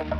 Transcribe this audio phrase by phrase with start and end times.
[0.00, 0.10] Mời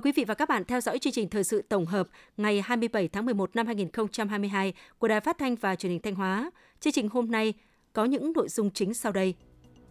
[0.00, 3.08] quý vị và các bạn theo dõi chương trình thời sự tổng hợp ngày 27
[3.08, 6.50] tháng 11 năm 2022 của Đài Phát thanh và Truyền hình Thanh Hóa.
[6.80, 7.54] Chương trình hôm nay
[7.92, 9.34] có những nội dung chính sau đây.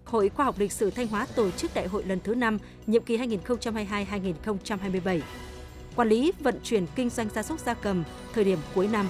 [0.05, 2.57] Hội Khoa học Lịch sử Thanh Hóa tổ chức đại hội lần thứ 5,
[2.87, 5.21] nhiệm kỳ 2022-2027.
[5.95, 9.07] Quản lý vận chuyển kinh doanh gia súc gia cầm thời điểm cuối năm.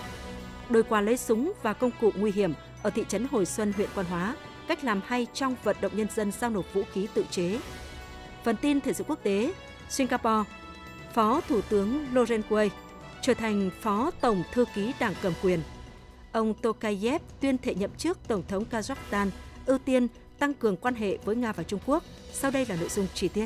[0.69, 3.89] Đôi qua lấy súng và công cụ nguy hiểm ở thị trấn Hồi Xuân, huyện
[3.95, 4.35] Quan Hóa,
[4.67, 7.59] cách làm hay trong vận động nhân dân giao nộp vũ khí tự chế.
[8.43, 9.53] Phần tin thể sự quốc tế,
[9.89, 10.49] Singapore
[11.13, 12.69] Phó Thủ tướng Loren Quay
[13.21, 15.59] trở thành Phó Tổng Thư ký Đảng cầm quyền.
[16.31, 19.29] Ông Tokayev tuyên thệ nhậm chức Tổng thống Kazakhstan
[19.65, 20.07] ưu tiên
[20.39, 22.03] tăng cường quan hệ với Nga và Trung Quốc.
[22.31, 23.45] Sau đây là nội dung chi tiết.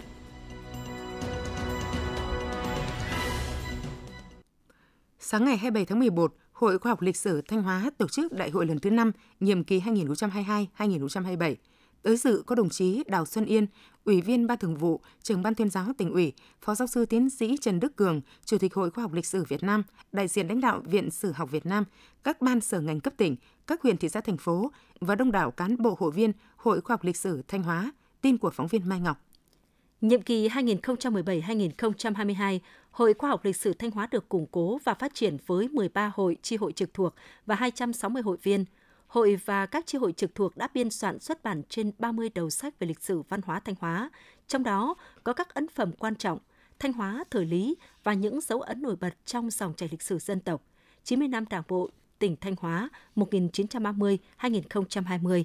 [5.20, 8.50] Sáng ngày 27 tháng 11, Hội Khoa học Lịch sử Thanh Hóa tổ chức đại
[8.50, 11.56] hội lần thứ 5, nhiệm kỳ 2022-2027.
[12.02, 13.68] Tới dự có đồng chí Đào Xuân Yên,
[14.06, 17.30] Ủy viên Ban Thường vụ, Trưởng Ban Tuyên giáo tỉnh ủy, Phó giáo sư tiến
[17.30, 20.48] sĩ Trần Đức Cường, Chủ tịch Hội Khoa học Lịch sử Việt Nam, đại diện
[20.48, 21.84] lãnh đạo Viện Sử học Việt Nam,
[22.24, 23.36] các ban sở ngành cấp tỉnh,
[23.68, 26.94] các huyện thị xã thành phố và đông đảo cán bộ hội viên Hội Khoa
[26.94, 27.92] học Lịch sử Thanh Hóa.
[28.22, 29.18] Tin của phóng viên Mai Ngọc.
[30.04, 32.60] Nhiệm kỳ 2017-2022,
[32.92, 36.12] Hội Khoa học Lịch sử Thanh Hóa được củng cố và phát triển với 13
[36.16, 38.66] hội, chi hội trực thuộc và 260 hội viên–
[39.14, 42.50] Hội và các chi hội trực thuộc đã biên soạn xuất bản trên 30 đầu
[42.50, 44.10] sách về lịch sử văn hóa Thanh Hóa,
[44.48, 46.40] trong đó có các ấn phẩm quan trọng,
[46.80, 50.20] Thanh Hóa thời lý và những dấu ấn nổi bật trong dòng chảy lịch sử
[50.20, 50.62] dân tộc,
[51.04, 55.44] 90 năm Đảng bộ tỉnh Thanh Hóa 1930-2020.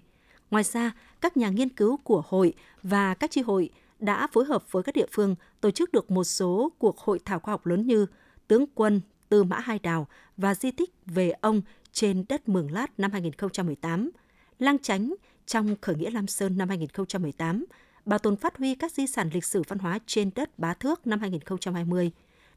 [0.50, 4.72] Ngoài ra, các nhà nghiên cứu của hội và các chi hội đã phối hợp
[4.72, 7.86] với các địa phương tổ chức được một số cuộc hội thảo khoa học lớn
[7.86, 8.06] như
[8.48, 13.00] Tướng quân Tư Mã Hai Đào và di tích về ông trên đất Mường Lát
[13.00, 14.10] năm 2018,
[14.58, 15.14] Lang Chánh
[15.46, 17.64] trong khởi nghĩa Lam Sơn năm 2018,
[18.04, 21.06] bảo tồn phát huy các di sản lịch sử văn hóa trên đất Bá Thước
[21.06, 22.10] năm 2020.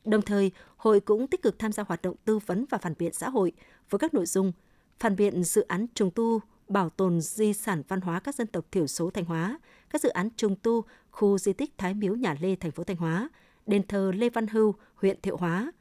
[0.06, 3.14] Đồng thời, hội cũng tích cực tham gia hoạt động tư vấn và phản biện
[3.14, 3.52] xã hội
[3.90, 4.52] với các nội dung
[5.00, 6.42] phản biện dự án trùng tu
[6.72, 9.60] bảo tồn di sản văn hóa các dân tộc thiểu số Thanh Hóa,
[9.90, 12.98] các dự án trùng tu khu di tích Thái Miếu Nhà Lê thành phố Thanh
[12.98, 13.30] Hóa,
[13.66, 15.72] đền thờ Lê Văn Hưu, huyện Thiệu Hóa,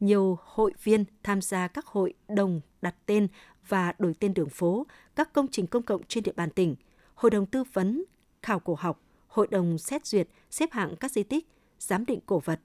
[0.00, 3.28] nhiều hội viên tham gia các hội đồng đặt tên
[3.68, 6.76] và đổi tên đường phố, các công trình công cộng trên địa bàn tỉnh,
[7.14, 8.04] hội đồng tư vấn,
[8.42, 11.46] khảo cổ học, hội đồng xét duyệt, xếp hạng các di tích,
[11.78, 12.60] giám định cổ vật.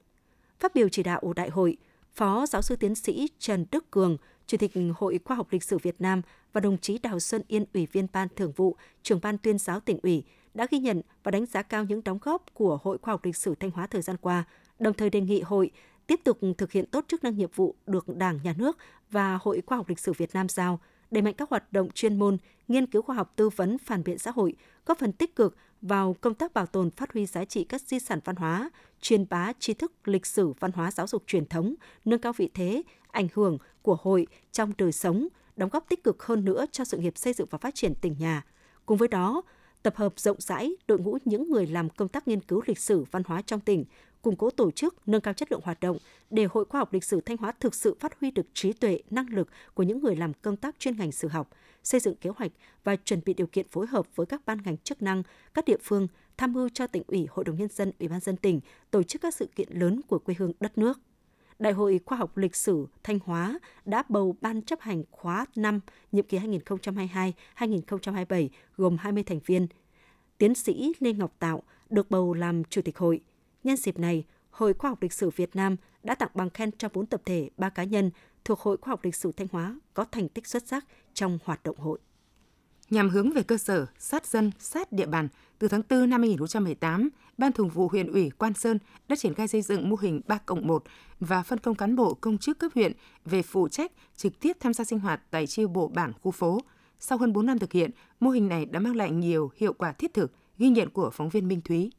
[0.59, 1.77] Phát biểu chỉ đạo đại hội,
[2.13, 4.17] Phó giáo sư tiến sĩ Trần Đức Cường,
[4.49, 6.21] Chủ tịch Hội Khoa học Lịch sử Việt Nam
[6.53, 9.79] và đồng chí Đào Xuân Yên, Ủy viên Ban Thường vụ, trưởng Ban tuyên giáo
[9.79, 10.23] tỉnh ủy
[10.53, 13.35] đã ghi nhận và đánh giá cao những đóng góp của Hội Khoa học Lịch
[13.35, 14.43] sử Thanh Hóa thời gian qua,
[14.79, 15.71] đồng thời đề nghị hội
[16.07, 18.77] tiếp tục thực hiện tốt chức năng nhiệm vụ được Đảng, Nhà nước
[19.11, 20.79] và Hội Khoa học Lịch sử Việt Nam giao,
[21.11, 22.37] đẩy mạnh các hoạt động chuyên môn,
[22.67, 24.53] nghiên cứu khoa học tư vấn phản biện xã hội,
[24.85, 27.99] góp phần tích cực vào công tác bảo tồn phát huy giá trị các di
[27.99, 28.69] sản văn hóa,
[29.01, 31.75] truyền bá tri thức lịch sử văn hóa giáo dục truyền thống,
[32.05, 36.23] nâng cao vị thế, ảnh hưởng của hội trong đời sống, đóng góp tích cực
[36.23, 38.45] hơn nữa cho sự nghiệp xây dựng và phát triển tỉnh nhà.
[38.85, 39.41] Cùng với đó,
[39.83, 43.05] tập hợp rộng rãi đội ngũ những người làm công tác nghiên cứu lịch sử
[43.11, 43.85] văn hóa trong tỉnh,
[44.21, 45.97] củng cố tổ chức, nâng cao chất lượng hoạt động
[46.29, 48.99] để Hội Khoa học Lịch sử Thanh Hóa thực sự phát huy được trí tuệ,
[49.09, 51.49] năng lực của những người làm công tác chuyên ngành sử học,
[51.83, 52.51] xây dựng kế hoạch
[52.83, 55.77] và chuẩn bị điều kiện phối hợp với các ban ngành chức năng, các địa
[55.83, 56.07] phương
[56.37, 58.59] tham mưu cho tỉnh ủy, hội đồng nhân dân, ủy ban dân tỉnh
[58.91, 60.99] tổ chức các sự kiện lớn của quê hương đất nước.
[61.59, 65.79] Đại hội Khoa học Lịch sử Thanh Hóa đã bầu ban chấp hành khóa 5
[66.11, 66.39] nhiệm kỳ
[67.57, 69.67] 2022-2027 gồm 20 thành viên.
[70.37, 73.21] Tiến sĩ Lê Ngọc Tạo được bầu làm chủ tịch hội.
[73.63, 76.89] Nhân dịp này, Hội Khoa học Lịch sử Việt Nam đã tặng bằng khen cho
[76.93, 78.11] 4 tập thể, 3 cá nhân
[78.45, 81.63] thuộc Hội Khoa học Lịch sử Thanh Hóa có thành tích xuất sắc trong hoạt
[81.63, 81.99] động hội.
[82.89, 85.27] Nhằm hướng về cơ sở, sát dân, sát địa bàn,
[85.59, 89.47] từ tháng 4 năm 2018, Ban Thường vụ huyện ủy Quan Sơn đã triển khai
[89.47, 90.83] xây dựng mô hình 3 cộng 1
[91.19, 92.93] và phân công cán bộ công chức cấp huyện
[93.25, 96.59] về phụ trách trực tiếp tham gia sinh hoạt tại chi bộ bản khu phố.
[96.99, 99.91] Sau hơn 4 năm thực hiện, mô hình này đã mang lại nhiều hiệu quả
[99.91, 101.91] thiết thực, ghi nhận của phóng viên Minh Thúy.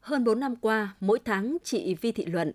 [0.00, 2.52] Hơn 4 năm qua, mỗi tháng chị Vi Thị Luận,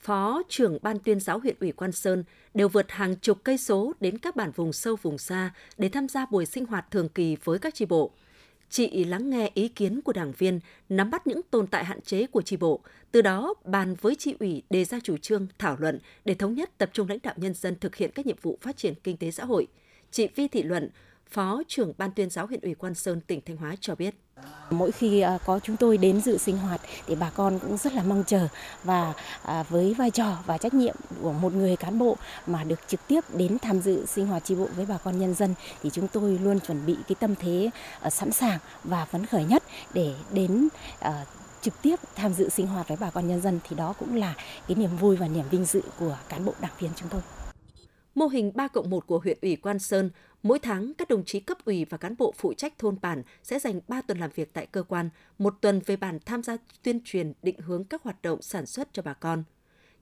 [0.00, 2.24] Phó trưởng Ban tuyên giáo huyện ủy Quan Sơn
[2.54, 6.08] đều vượt hàng chục cây số đến các bản vùng sâu vùng xa để tham
[6.08, 8.10] gia buổi sinh hoạt thường kỳ với các tri bộ.
[8.70, 12.26] Chị lắng nghe ý kiến của đảng viên, nắm bắt những tồn tại hạn chế
[12.26, 12.80] của tri bộ,
[13.12, 16.70] từ đó bàn với tri ủy đề ra chủ trương, thảo luận để thống nhất
[16.78, 19.30] tập trung lãnh đạo nhân dân thực hiện các nhiệm vụ phát triển kinh tế
[19.30, 19.66] xã hội.
[20.10, 20.90] Chị Vi Thị Luận,
[21.32, 24.14] Phó trưởng Ban tuyên giáo huyện ủy Quan Sơn, tỉnh Thanh Hóa cho biết.
[24.70, 27.92] Mỗi khi à, có chúng tôi đến dự sinh hoạt thì bà con cũng rất
[27.92, 28.48] là mong chờ
[28.84, 29.12] và
[29.42, 33.00] à, với vai trò và trách nhiệm của một người cán bộ mà được trực
[33.08, 36.08] tiếp đến tham dự sinh hoạt tri bộ với bà con nhân dân thì chúng
[36.08, 37.70] tôi luôn chuẩn bị cái tâm thế
[38.00, 39.62] à, sẵn sàng và phấn khởi nhất
[39.94, 40.68] để đến
[41.60, 44.34] trực tiếp tham dự sinh hoạt với bà con nhân dân thì đó cũng là
[44.68, 47.20] cái niềm vui và niềm vinh dự của cán bộ đảng viên chúng tôi.
[48.14, 50.10] Mô hình 3 cộng 1 của huyện ủy Quan Sơn,
[50.42, 53.58] mỗi tháng các đồng chí cấp ủy và cán bộ phụ trách thôn bản sẽ
[53.58, 57.00] dành 3 tuần làm việc tại cơ quan, một tuần về bản tham gia tuyên
[57.04, 59.44] truyền định hướng các hoạt động sản xuất cho bà con.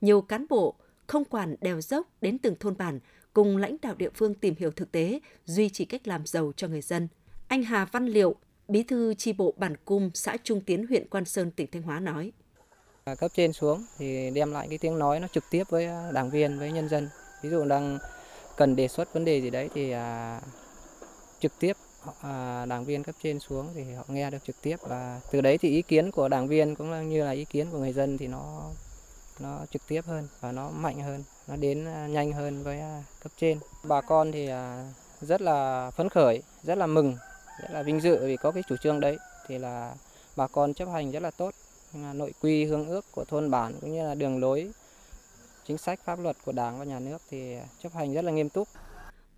[0.01, 0.75] Nhiều cán bộ
[1.07, 3.01] không quản đèo dốc đến từng thôn bản,
[3.33, 6.69] cùng lãnh đạo địa phương tìm hiểu thực tế, duy trì cách làm giàu cho
[6.69, 7.09] người dân.
[7.49, 8.37] Anh Hà Văn Liệu,
[8.69, 12.01] Bí thư chi bộ bản Cung, xã Trung Tiến, huyện Quan Sơn, tỉnh Thanh Hóa
[12.01, 12.33] nói.
[13.19, 16.59] Cấp trên xuống thì đem lại cái tiếng nói nó trực tiếp với đảng viên,
[16.59, 17.09] với nhân dân
[17.43, 17.99] ví dụ đang
[18.57, 20.41] cần đề xuất vấn đề gì đấy thì à,
[21.41, 21.77] trực tiếp
[22.21, 25.59] à, đảng viên cấp trên xuống thì họ nghe được trực tiếp và từ đấy
[25.59, 28.27] thì ý kiến của đảng viên cũng như là ý kiến của người dân thì
[28.27, 28.63] nó
[29.41, 33.05] nó trực tiếp hơn và nó mạnh hơn nó đến à, nhanh hơn với à,
[33.23, 33.59] cấp trên.
[33.83, 37.17] Bà con thì à, rất là phấn khởi rất là mừng
[37.63, 39.19] rất là vinh dự vì có cái chủ trương đấy.
[39.49, 39.95] Thì là
[40.37, 41.55] bà con chấp hành rất là tốt.
[42.15, 44.71] Nội quy hương ước của thôn bản cũng như là đường lối
[45.67, 48.49] chính sách pháp luật của Đảng và nhà nước thì chấp hành rất là nghiêm
[48.49, 48.69] túc.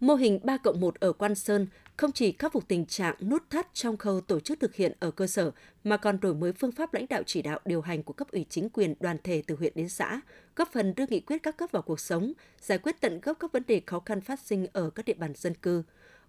[0.01, 1.67] Mô hình 3 cộng 1 ở Quan Sơn
[1.97, 5.11] không chỉ khắc phục tình trạng nút thắt trong khâu tổ chức thực hiện ở
[5.11, 5.51] cơ sở,
[5.85, 8.47] mà còn đổi mới phương pháp lãnh đạo chỉ đạo điều hành của cấp ủy
[8.51, 10.21] chính quyền đoàn thể từ huyện đến xã,
[10.57, 13.53] góp phần đưa nghị quyết các cấp vào cuộc sống, giải quyết tận gốc các
[13.53, 15.83] vấn đề khó khăn phát sinh ở các địa bàn dân cư.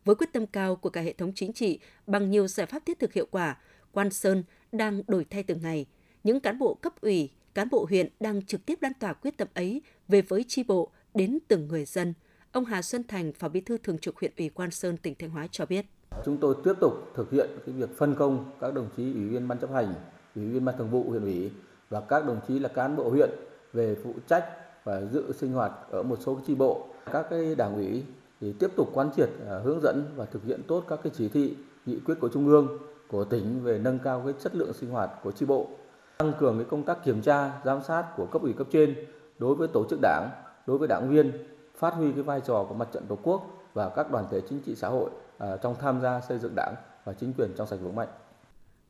[0.06, 3.00] Với quyết tâm cao của cả hệ thống chính trị, bằng nhiều giải pháp thiết
[3.00, 3.58] thực hiệu quả,
[3.92, 5.86] Quan Sơn đang đổi thay từng ngày.
[6.24, 9.48] Những cán bộ cấp ủy, cán bộ huyện đang trực tiếp lan tỏa quyết tâm
[9.54, 12.14] ấy về với tri bộ đến từng người dân.
[12.52, 15.30] Ông Hà Xuân Thành, Phó Bí thư Thường trực huyện ủy Quan Sơn, tỉnh Thanh
[15.30, 15.86] Hóa cho biết.
[16.26, 19.48] Chúng tôi tiếp tục thực hiện cái việc phân công các đồng chí ủy viên
[19.48, 19.94] ban chấp hành,
[20.36, 21.52] ủy viên ban thường vụ huyện ủy
[21.90, 23.30] và các đồng chí là cán bộ huyện
[23.74, 24.46] về phụ trách
[24.84, 26.88] và dự sinh hoạt ở một số tri bộ.
[27.12, 28.04] Các cái đảng ủy
[28.42, 31.30] thì tiếp tục quán triệt, à, hướng dẫn và thực hiện tốt các cái chỉ
[31.30, 31.56] thị,
[31.86, 32.78] nghị quyết của trung ương,
[33.08, 35.70] của tỉnh về nâng cao cái chất lượng sinh hoạt của tri bộ
[36.18, 38.96] tăng cường cái công tác kiểm tra giám sát của cấp ủy cấp trên
[39.40, 40.30] đối với tổ chức đảng
[40.68, 41.32] đối với đảng viên
[41.76, 44.60] phát huy cái vai trò của mặt trận tổ quốc và các đoàn thể chính
[44.66, 47.80] trị xã hội à, trong tham gia xây dựng đảng và chính quyền trong sạch
[47.82, 48.10] vững mạnh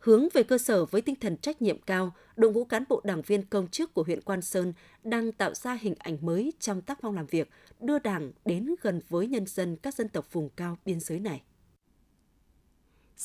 [0.03, 3.21] hướng về cơ sở với tinh thần trách nhiệm cao, đội ngũ cán bộ đảng
[3.21, 4.73] viên công chức của huyện Quan Sơn
[5.03, 7.49] đang tạo ra hình ảnh mới trong tác phong làm việc,
[7.79, 11.41] đưa Đảng đến gần với nhân dân các dân tộc vùng cao biên giới này.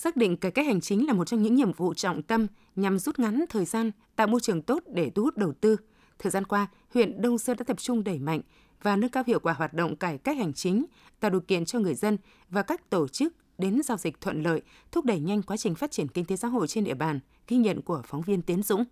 [0.01, 2.47] Xác định cải cách hành chính là một trong những nhiệm vụ trọng tâm
[2.77, 5.77] nhằm rút ngắn thời gian, tạo môi trường tốt để thu hút đầu tư.
[6.19, 8.41] Thời gian qua, huyện Đông Sơn đã tập trung đẩy mạnh
[8.83, 10.85] và nâng cao hiệu quả hoạt động cải cách hành chính,
[11.21, 12.19] tạo điều kiện cho người dân
[12.51, 14.63] và các tổ chức đến giao dịch thuận lợi,
[14.93, 17.57] thúc đẩy nhanh quá trình phát triển kinh tế xã hội trên địa bàn, ghi
[17.57, 18.85] nhận của phóng viên Tiến Dũng.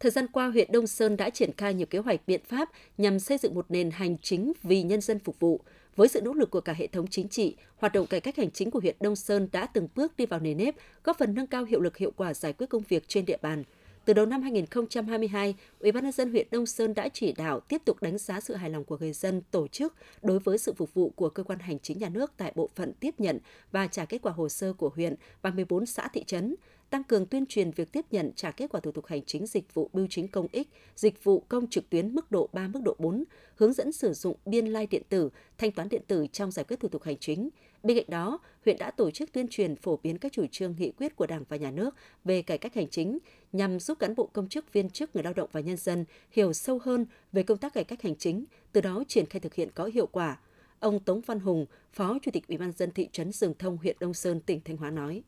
[0.00, 3.18] Thời gian qua, huyện Đông Sơn đã triển khai nhiều kế hoạch biện pháp nhằm
[3.18, 5.60] xây dựng một nền hành chính vì nhân dân phục vụ,
[5.96, 8.50] với sự nỗ lực của cả hệ thống chính trị, hoạt động cải cách hành
[8.50, 11.46] chính của huyện Đông Sơn đã từng bước đi vào nền nếp, góp phần nâng
[11.46, 13.64] cao hiệu lực hiệu quả giải quyết công việc trên địa bàn.
[14.04, 17.82] Từ đầu năm 2022, Ủy ban nhân dân huyện Đông Sơn đã chỉ đạo tiếp
[17.84, 20.94] tục đánh giá sự hài lòng của người dân tổ chức đối với sự phục
[20.94, 23.38] vụ của cơ quan hành chính nhà nước tại bộ phận tiếp nhận
[23.72, 26.54] và trả kết quả hồ sơ của huyện và 14 xã thị trấn,
[26.90, 29.74] tăng cường tuyên truyền việc tiếp nhận trả kết quả thủ tục hành chính dịch
[29.74, 32.96] vụ bưu chính công ích, dịch vụ công trực tuyến mức độ 3, mức độ
[32.98, 33.24] 4,
[33.56, 36.80] hướng dẫn sử dụng biên lai điện tử, thanh toán điện tử trong giải quyết
[36.80, 37.48] thủ tục hành chính.
[37.82, 40.90] Bên cạnh đó, huyện đã tổ chức tuyên truyền phổ biến các chủ trương nghị
[40.90, 43.18] quyết của Đảng và Nhà nước về cải cách hành chính
[43.52, 46.52] nhằm giúp cán bộ công chức viên chức người lao động và nhân dân hiểu
[46.52, 49.70] sâu hơn về công tác cải cách hành chính, từ đó triển khai thực hiện
[49.74, 50.38] có hiệu quả.
[50.80, 53.96] Ông Tống Văn Hùng, Phó Chủ tịch Ủy ban dân thị trấn Sừng Thông, huyện
[54.00, 55.22] Đông Sơn, tỉnh Thanh Hóa nói.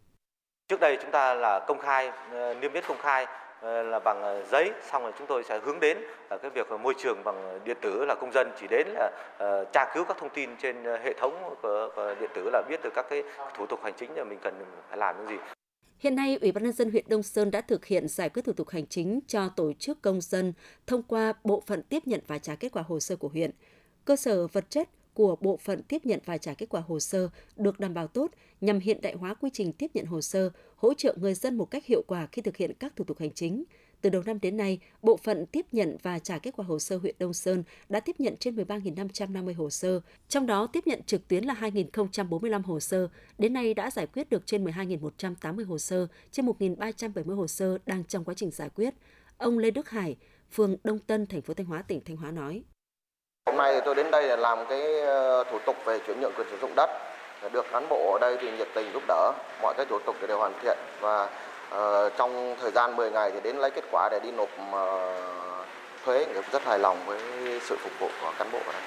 [0.68, 3.26] Trước đây chúng ta là công khai, ờ, niêm yết công khai
[3.60, 5.98] ờ, là bằng ờ, giấy, xong rồi chúng tôi sẽ hướng đến
[6.30, 9.10] là cái việc môi trường bằng điện tử là công dân chỉ đến là
[9.72, 12.90] tra cứu các thông tin trên hệ thống của, của điện tử là biết được
[12.94, 13.22] các cái
[13.56, 15.42] thủ tục hành chính là mình cần phải làm những gì.
[15.98, 18.52] Hiện nay, Ủy ban nhân dân huyện Đông Sơn đã thực hiện giải quyết thủ
[18.52, 20.52] tục hành chính cho tổ chức công dân
[20.86, 23.50] thông qua bộ phận tiếp nhận và trả kết quả hồ sơ của huyện.
[24.04, 27.28] Cơ sở vật chất của bộ phận tiếp nhận và trả kết quả hồ sơ
[27.56, 30.94] được đảm bảo tốt nhằm hiện đại hóa quy trình tiếp nhận hồ sơ, hỗ
[30.94, 33.64] trợ người dân một cách hiệu quả khi thực hiện các thủ tục hành chính.
[34.00, 36.96] Từ đầu năm đến nay, bộ phận tiếp nhận và trả kết quả hồ sơ
[36.96, 41.28] huyện Đông Sơn đã tiếp nhận trên 13.550 hồ sơ, trong đó tiếp nhận trực
[41.28, 43.08] tuyến là 2.045 hồ sơ.
[43.38, 48.04] Đến nay đã giải quyết được trên 12.180 hồ sơ, trên 1.370 hồ sơ đang
[48.04, 48.94] trong quá trình giải quyết.
[49.38, 50.16] Ông Lê Đức Hải,
[50.52, 52.62] phường Đông Tân, thành phố Thanh Hóa, tỉnh Thanh Hóa nói.
[53.48, 56.32] Hôm nay thì tôi đến đây để làm cái ờ, thủ tục về chuyển nhượng
[56.36, 56.90] quyền sử dụng đất
[57.52, 60.26] được cán bộ ở đây thì nhiệt tình giúp đỡ mọi cái thủ tục thì
[60.26, 64.08] đều hoàn thiện và uh, trong thời gian 10 ngày thì đến lấy kết quả
[64.12, 65.66] để đi nộp uh,
[66.04, 67.20] thuế rất hài lòng với
[67.60, 68.82] sự phục vụ của cán bộ ở đây.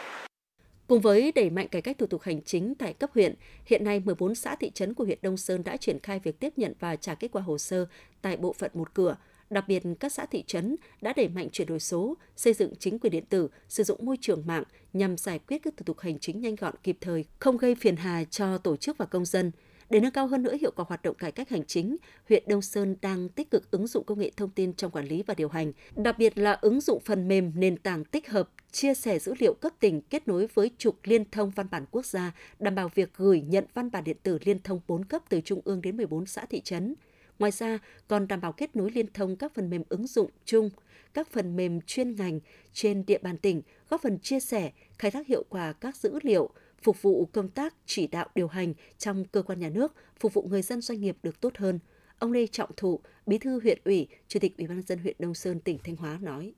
[0.88, 4.02] Cùng với đẩy mạnh cải cách thủ tục hành chính tại cấp huyện, hiện nay
[4.06, 6.96] 14 xã thị trấn của huyện Đông Sơn đã triển khai việc tiếp nhận và
[6.96, 7.86] trả kết quả hồ sơ
[8.22, 9.16] tại bộ phận một cửa.
[9.52, 13.00] Đặc biệt, các xã thị trấn đã đẩy mạnh chuyển đổi số, xây dựng chính
[13.00, 16.20] quyền điện tử, sử dụng môi trường mạng nhằm giải quyết các thủ tục hành
[16.20, 19.52] chính nhanh gọn kịp thời, không gây phiền hà cho tổ chức và công dân.
[19.90, 21.98] Để nâng cao hơn nữa hiệu quả hoạt động cải cách hành chính,
[22.30, 25.24] huyện Đông Sơn đang tích cực ứng dụng công nghệ thông tin trong quản lý
[25.24, 28.94] và điều hành, đặc biệt là ứng dụng phần mềm nền tảng tích hợp chia
[28.94, 32.32] sẻ dữ liệu cấp tỉnh kết nối với trục liên thông văn bản quốc gia,
[32.60, 35.62] đảm bảo việc gửi nhận văn bản điện tử liên thông 4 cấp từ trung
[35.66, 36.96] ương đến 14 xã thị trấn.
[37.42, 40.70] Ngoài ra, còn đảm bảo kết nối liên thông các phần mềm ứng dụng chung,
[41.14, 42.40] các phần mềm chuyên ngành
[42.74, 46.50] trên địa bàn tỉnh, góp phần chia sẻ, khai thác hiệu quả các dữ liệu,
[46.84, 50.42] phục vụ công tác chỉ đạo điều hành trong cơ quan nhà nước, phục vụ
[50.42, 51.80] người dân doanh nghiệp được tốt hơn.
[52.20, 55.16] Ông Lê Trọng Thụ, Bí thư huyện ủy, Chủ tịch Ủy ban nhân dân huyện
[55.20, 56.54] Đông Sơn tỉnh Thanh Hóa nói: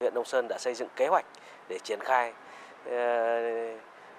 [0.00, 1.26] Huyện Đông Sơn đã xây dựng kế hoạch
[1.68, 2.32] để triển khai
[2.84, 3.40] ờ,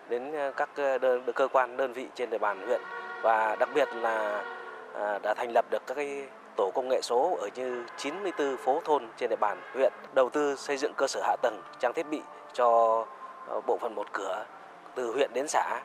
[0.09, 2.81] đến các ờ, đơn, cơ quan đơn vị trên địa bàn huyện
[3.23, 4.45] và đặc biệt là
[4.99, 8.81] À, đã thành lập được các cái tổ công nghệ số ở như 94 phố
[8.85, 12.05] thôn trên địa bàn huyện đầu tư xây dựng cơ sở hạ tầng trang thiết
[12.09, 12.21] bị
[12.53, 13.05] cho
[13.49, 14.45] à, bộ phận một cửa
[14.95, 15.81] từ huyện đến xã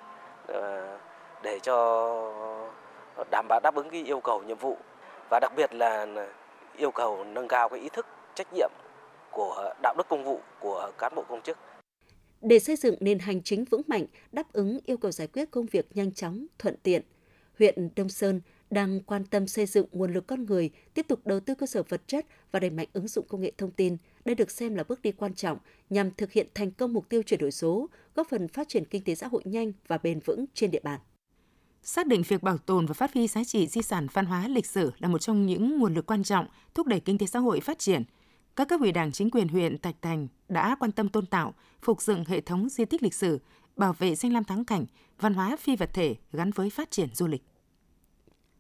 [0.49, 0.99] à,
[1.43, 1.75] để cho
[3.31, 4.77] đảm bảo đáp ứng cái yêu cầu nhiệm vụ
[5.31, 6.07] và đặc biệt là
[6.77, 8.71] yêu cầu nâng cao cái ý thức trách nhiệm
[9.31, 11.59] của đạo đức công vụ của cán bộ công chức.
[12.41, 15.67] Để xây dựng nền hành chính vững mạnh, đáp ứng yêu cầu giải quyết công
[15.67, 17.03] việc nhanh chóng, thuận tiện,
[17.59, 18.41] huyện Đông Sơn
[18.75, 21.83] đang quan tâm xây dựng nguồn lực con người, tiếp tục đầu tư cơ sở
[21.89, 23.97] vật chất và đẩy mạnh ứng dụng công nghệ thông tin.
[24.25, 25.59] Đây được xem là bước đi quan trọng
[25.91, 29.05] nhằm thực hiện thành công mục tiêu chuyển đổi số, góp phần phát triển kinh
[29.05, 31.01] tế xã hội nhanh và bền vững trên địa bàn.
[31.83, 34.67] Xác định việc bảo tồn và phát huy giá trị di sản văn hóa lịch
[34.67, 37.61] sử là một trong những nguồn lực quan trọng thúc đẩy kinh tế xã hội
[37.61, 38.03] phát triển.
[38.57, 42.03] Các cấp ủy đảng chính quyền huyện Thạch Thành đã quan tâm tôn tạo, phục
[42.03, 43.39] dựng hệ thống di tích lịch sử,
[43.77, 44.87] bảo vệ danh lam thắng cảnh,
[45.21, 47.43] văn hóa phi vật thể gắn với phát triển du lịch.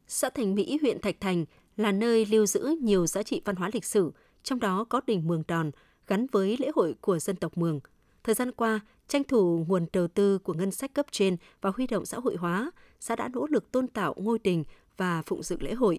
[0.06, 1.44] Xã Thành Mỹ, huyện Thạch Thành
[1.76, 5.26] là nơi lưu giữ nhiều giá trị văn hóa lịch sử, trong đó có đình
[5.26, 5.70] Mường Đòn
[6.06, 7.80] gắn với lễ hội của dân tộc Mường.
[8.24, 11.86] Thời gian qua, tranh thủ nguồn đầu tư của ngân sách cấp trên và huy
[11.86, 12.70] động xã hội hóa,
[13.00, 14.64] xã đã nỗ lực tôn tạo ngôi đình
[14.96, 15.98] và phụng dựng lễ hội.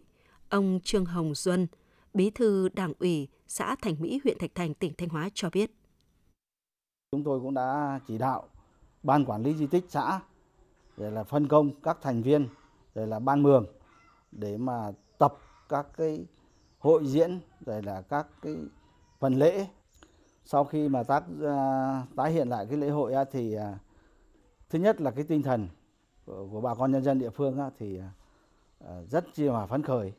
[0.50, 1.68] Ông Trương Hồng Duân,
[2.14, 5.72] Bí thư Đảng ủy xã Thành Mỹ, huyện Thạch Thành, tỉnh Thanh Hóa cho biết.
[7.12, 8.48] Chúng tôi cũng đã chỉ đạo
[9.04, 10.20] ban quản lý di tích xã
[10.98, 12.48] để là phân công các thành viên
[12.96, 13.66] rồi là ban mường
[14.40, 15.38] để mà tập
[15.70, 16.26] các cái
[16.80, 18.56] hội diễn rồi là các cái
[19.20, 19.68] phần lễ.
[20.46, 23.62] Sau khi mà tác uh, tái hiện lại cái lễ hội uh, thì uh,
[24.70, 25.68] thứ nhất là cái tinh thần
[26.26, 28.00] của, của bà con nhân dân địa phương uh, thì
[28.84, 30.14] uh, rất chi là phấn khởi.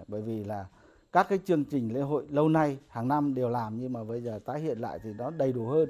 [0.00, 0.66] Uh, bởi vì là
[1.12, 4.22] các cái chương trình lễ hội lâu nay hàng năm đều làm nhưng mà bây
[4.22, 5.88] giờ tái hiện lại thì nó đầy đủ hơn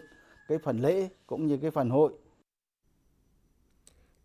[0.48, 2.12] cái phần lễ cũng như cái phần hội.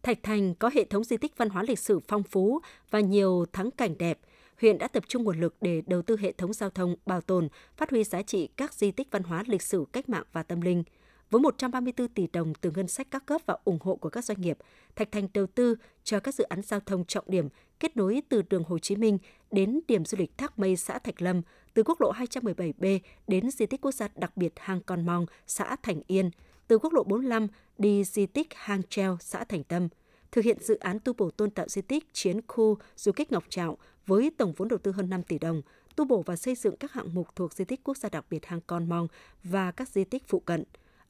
[0.03, 3.45] Thạch Thành có hệ thống di tích văn hóa lịch sử phong phú và nhiều
[3.53, 4.19] thắng cảnh đẹp.
[4.61, 7.47] Huyện đã tập trung nguồn lực để đầu tư hệ thống giao thông, bảo tồn,
[7.77, 10.61] phát huy giá trị các di tích văn hóa lịch sử cách mạng và tâm
[10.61, 10.83] linh.
[11.29, 14.41] Với 134 tỷ đồng từ ngân sách các cấp và ủng hộ của các doanh
[14.41, 14.57] nghiệp,
[14.95, 18.41] Thạch Thành đầu tư cho các dự án giao thông trọng điểm kết nối từ
[18.41, 19.17] đường Hồ Chí Minh
[19.51, 21.41] đến điểm du lịch Thác Mây xã Thạch Lâm,
[21.73, 25.75] từ quốc lộ 217B đến di tích quốc gia đặc biệt Hang Con Mong, xã
[25.83, 26.31] Thành Yên,
[26.67, 29.87] từ quốc lộ 45 đi di tích Hang Treo, xã Thành Tâm,
[30.31, 33.43] thực hiện dự án tu bổ tôn tạo di tích chiến khu du kích Ngọc
[33.49, 35.61] Trạo với tổng vốn đầu tư hơn 5 tỷ đồng,
[35.95, 38.45] tu bổ và xây dựng các hạng mục thuộc di tích quốc gia đặc biệt
[38.45, 39.07] Hang Con Mong
[39.43, 40.63] và các di tích phụ cận.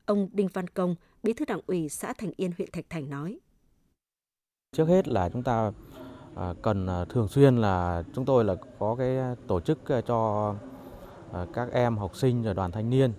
[0.05, 3.39] Ông Đinh Văn Công, Bí thư Đảng ủy xã Thành Yên, huyện Thạch Thành nói:
[4.71, 5.71] Trước hết là chúng ta
[6.35, 9.17] à, cần à, thường xuyên là chúng tôi là có cái
[9.47, 10.55] tổ chức à, cho
[11.53, 13.13] các em học sinh và đoàn thanh niên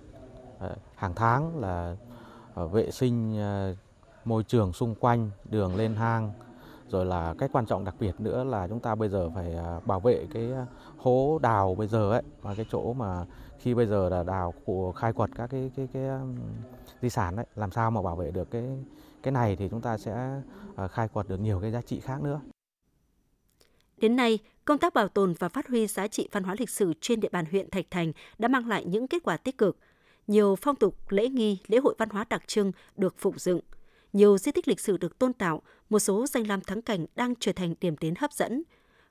[0.95, 1.95] hàng tháng là
[2.55, 3.75] vệ sinh ờ,
[4.25, 6.31] môi trường xung quanh đường lên hang
[6.89, 9.79] rồi là cái quan trọng đặc biệt nữa là chúng ta bây giờ phải ờ,
[9.85, 10.65] bảo vệ cái ờ,
[10.97, 13.25] hố đào bây giờ ấy và cái chỗ mà
[13.59, 16.03] khi bây giờ là đào của khai quật các cái cái cái
[17.01, 18.63] di sản đấy làm sao mà bảo vệ được cái
[19.23, 20.41] cái này thì chúng ta sẽ
[20.91, 22.41] khai quật được nhiều cái giá trị khác nữa.
[23.97, 26.93] Đến nay, công tác bảo tồn và phát huy giá trị văn hóa lịch sử
[27.01, 29.77] trên địa bàn huyện Thạch Thành đã mang lại những kết quả tích cực.
[30.27, 33.59] Nhiều phong tục, lễ nghi, lễ hội văn hóa đặc trưng được phụng dựng–
[34.15, 37.33] nhiều di tích lịch sử được tôn tạo, một số danh lam thắng cảnh đang
[37.39, 38.63] trở thành điểm đến hấp dẫn.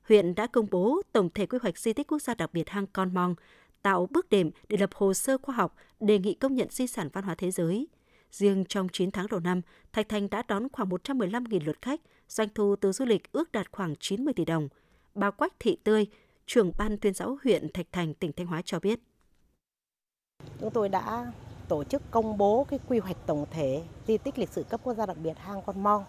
[0.09, 2.87] Huyện đã công bố tổng thể quy hoạch di tích quốc gia đặc biệt hang
[2.87, 3.35] Con Mong,
[3.83, 7.09] tạo bước đệm để lập hồ sơ khoa học đề nghị công nhận di sản
[7.13, 7.89] văn hóa thế giới.
[8.31, 9.61] Riêng trong 9 tháng đầu năm,
[9.93, 13.73] Thạch Thành đã đón khoảng 115.000 lượt khách, doanh thu từ du lịch ước đạt
[13.73, 14.69] khoảng 90 tỷ đồng.
[15.15, 16.07] Bà Quách Thị Tươi,
[16.47, 19.01] trưởng ban tuyên giáo huyện Thạch Thành, tỉnh Thanh Hóa cho biết.
[20.61, 21.33] Chúng tôi đã
[21.69, 24.95] tổ chức công bố cái quy hoạch tổng thể di tích lịch sử cấp quốc
[24.95, 26.05] gia đặc biệt hang Con Mong.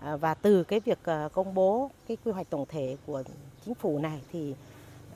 [0.00, 3.22] À, và từ cái việc à, công bố cái quy hoạch tổng thể của
[3.64, 4.54] chính phủ này thì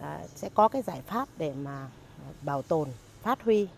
[0.00, 1.88] à, sẽ có cái giải pháp để mà
[2.42, 2.88] bảo tồn,
[3.22, 3.68] phát huy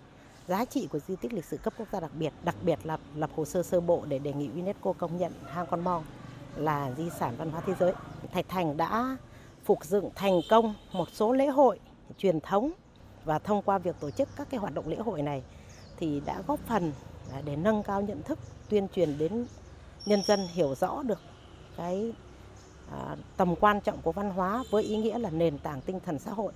[0.48, 2.98] giá trị của di tích lịch sử cấp quốc gia đặc biệt, đặc biệt là
[3.14, 6.04] lập hồ sơ sơ bộ để đề nghị UNESCO công nhận hang Con Mong
[6.56, 7.92] là di sản văn hóa thế giới.
[8.32, 9.16] Thạch Thành đã
[9.64, 11.78] phục dựng thành công một số lễ hội
[12.18, 12.70] truyền thống
[13.28, 15.42] và thông qua việc tổ chức các cái hoạt động lễ hội này
[15.96, 16.92] thì đã góp phần
[17.44, 19.46] để nâng cao nhận thức, tuyên truyền đến
[20.06, 21.20] nhân dân hiểu rõ được
[21.76, 22.12] cái
[22.92, 26.18] à, tầm quan trọng của văn hóa với ý nghĩa là nền tảng tinh thần
[26.18, 26.52] xã hội.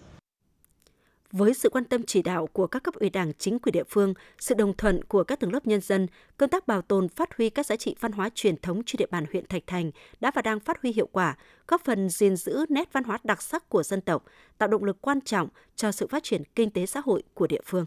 [1.33, 4.15] Với sự quan tâm chỉ đạo của các cấp ủy đảng chính quyền địa phương,
[4.39, 7.51] sự đồng thuận của các tầng lớp nhân dân, công tác bảo tồn phát huy
[7.51, 10.43] các giá trị văn hóa truyền thống trên địa bàn huyện Thạch Thành đã và
[10.43, 11.37] đang phát huy hiệu quả,
[11.69, 14.25] góp phần gìn giữ nét văn hóa đặc sắc của dân tộc,
[14.59, 17.61] tạo động lực quan trọng cho sự phát triển kinh tế xã hội của địa
[17.65, 17.85] phương.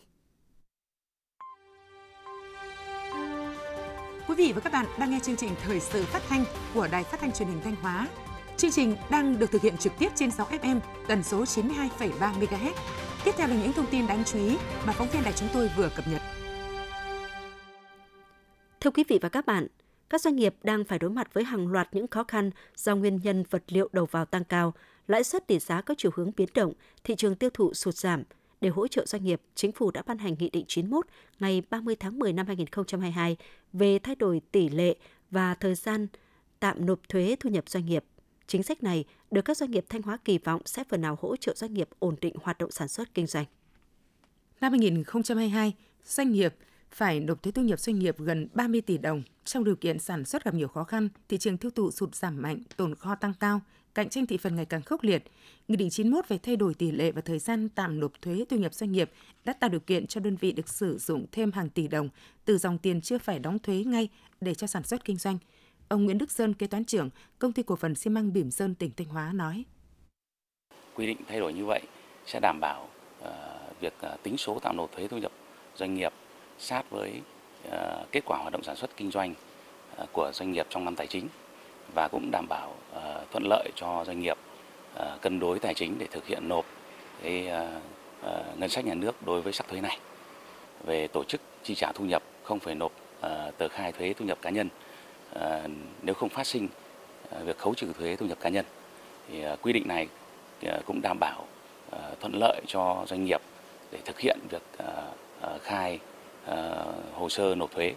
[4.28, 7.04] Quý vị và các bạn đang nghe chương trình Thời sự phát thanh của Đài
[7.04, 8.08] Phát thanh Truyền hình Thanh Hóa.
[8.58, 12.74] Chương trình đang được thực hiện trực tiếp trên 6 FM tần số 92,3 MHz.
[13.26, 15.70] Tiếp theo là những thông tin đáng chú ý mà phóng viên đài chúng tôi
[15.78, 16.22] vừa cập nhật.
[18.80, 19.68] Thưa quý vị và các bạn,
[20.10, 23.20] các doanh nghiệp đang phải đối mặt với hàng loạt những khó khăn do nguyên
[23.24, 24.74] nhân vật liệu đầu vào tăng cao,
[25.08, 28.24] lãi suất tỷ giá có chiều hướng biến động, thị trường tiêu thụ sụt giảm.
[28.62, 31.06] Để hỗ trợ doanh nghiệp, Chính phủ đã ban hành Nghị định 91
[31.40, 33.38] ngày 30 tháng 10 năm 2022
[33.74, 34.96] về thay đổi tỷ lệ
[35.32, 36.08] và thời gian
[36.60, 38.04] tạm nộp thuế thu nhập doanh nghiệp
[38.48, 41.36] Chính sách này được các doanh nghiệp Thanh Hóa kỳ vọng sẽ phần nào hỗ
[41.36, 43.46] trợ doanh nghiệp ổn định hoạt động sản xuất kinh doanh.
[44.62, 45.74] Năm 2022,
[46.04, 46.56] doanh nghiệp
[46.90, 50.26] phải nộp thuế thu nhập doanh nghiệp gần 30 tỷ đồng trong điều kiện sản
[50.26, 53.34] xuất gặp nhiều khó khăn, thị trường tiêu thụ sụt giảm mạnh, tồn kho tăng
[53.40, 53.62] cao,
[53.96, 55.24] cạnh tranh thị phần ngày càng khốc liệt.
[55.68, 58.58] Nghị định 91 về thay đổi tỷ lệ và thời gian tạm nộp thuế thu
[58.58, 59.12] nhập doanh nghiệp
[59.46, 62.10] đã tạo điều kiện cho đơn vị được sử dụng thêm hàng tỷ đồng
[62.46, 64.10] từ dòng tiền chưa phải đóng thuế ngay
[64.42, 65.38] để cho sản xuất kinh doanh–
[65.88, 67.10] Ông Nguyễn Đức Sơn, kế toán trưởng
[67.40, 69.64] công ty cổ phần xi măng Bỉm Sơn tỉnh Thanh Hóa nói:
[70.96, 71.82] Quy định thay đổi như vậy
[72.26, 72.90] sẽ đảm bảo
[73.22, 73.28] uh,
[73.80, 75.32] việc uh, tính số tạm nộp thuế thu nhập
[75.76, 76.14] doanh nghiệp
[76.60, 77.22] sát với
[77.68, 77.74] uh,
[78.12, 79.34] kết quả hoạt động sản xuất kinh doanh
[80.02, 81.28] uh, của doanh nghiệp trong năm tài chính
[81.94, 84.38] và cũng đảm bảo uh, thuận lợi cho doanh nghiệp
[84.96, 86.66] uh, cân đối tài chính để thực hiện nộp
[87.24, 87.84] cái uh,
[88.22, 90.00] uh, ngân sách nhà nước đối với sắc thuế này.
[90.86, 94.26] Về tổ chức chi trả thu nhập không phải nộp uh, tờ khai thuế thu
[94.26, 94.70] nhập cá nhân
[95.40, 95.68] Ờ,
[96.02, 96.68] nếu không phát sinh
[97.30, 98.66] ờ, việc khấu trừ thuế thu nhập cá nhân
[99.30, 100.08] thì ờ, quy định này
[100.86, 101.46] cũng đảm bảo
[102.20, 103.42] thuận lợi cho doanh nghiệp
[103.92, 104.62] để thực hiện việc
[105.64, 106.00] khai
[107.14, 107.94] hồ sơ nộp thuế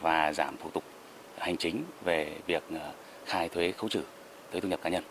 [0.00, 0.84] và giảm thủ tục
[1.38, 2.62] hành chính về việc
[3.24, 4.02] khai thuế khấu trừ
[4.52, 5.04] thuế thu nhập cá nhân.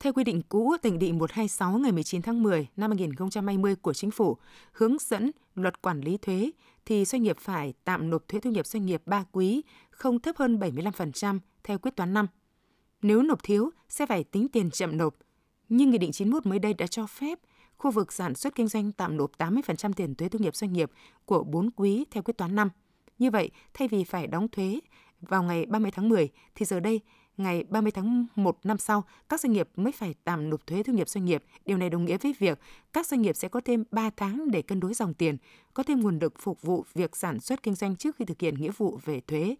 [0.00, 3.94] Theo quy định cũ tại Nghị định 126 ngày 19 tháng 10 năm 2020 của
[3.94, 4.36] Chính phủ,
[4.72, 6.50] hướng dẫn luật quản lý thuế
[6.88, 10.36] thì doanh nghiệp phải tạm nộp thuế thu nhập doanh nghiệp 3 quý không thấp
[10.36, 12.26] hơn 75% theo quyết toán năm.
[13.02, 15.14] Nếu nộp thiếu sẽ phải tính tiền chậm nộp.
[15.68, 17.38] Nhưng Nghị định 91 mới đây đã cho phép
[17.76, 20.90] khu vực sản xuất kinh doanh tạm nộp 80% tiền thuế thu nhập doanh nghiệp
[21.24, 22.68] của 4 quý theo quyết toán năm.
[23.18, 24.80] Như vậy, thay vì phải đóng thuế
[25.20, 27.00] vào ngày 30 tháng 10 thì giờ đây
[27.40, 30.92] ngày 30 tháng 1 năm sau, các doanh nghiệp mới phải tạm nộp thuế thu
[30.92, 31.44] nhập doanh nghiệp.
[31.64, 32.58] Điều này đồng nghĩa với việc
[32.92, 35.36] các doanh nghiệp sẽ có thêm 3 tháng để cân đối dòng tiền,
[35.74, 38.54] có thêm nguồn lực phục vụ việc sản xuất kinh doanh trước khi thực hiện
[38.54, 39.54] nghĩa vụ về thuế.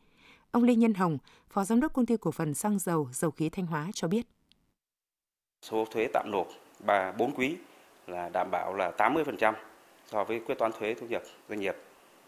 [0.50, 1.18] Ông Lê Nhân Hồng,
[1.50, 4.26] Phó Giám đốc Công ty Cổ phần Xăng dầu Dầu khí Thanh Hóa cho biết.
[5.62, 6.48] Số thuế tạm nộp
[6.86, 7.56] 3 4 quý
[8.06, 9.54] là đảm bảo là 80%
[10.06, 11.76] so với quyết toán thuế thu nhập doanh nghiệp